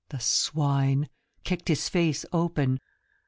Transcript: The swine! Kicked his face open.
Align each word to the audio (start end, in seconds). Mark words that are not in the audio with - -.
The 0.09 0.19
swine! 0.19 1.09
Kicked 1.43 1.67
his 1.67 1.87
face 1.87 2.25
open. 2.33 2.79